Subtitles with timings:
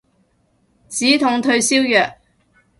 [0.89, 2.15] 止痛退燒藥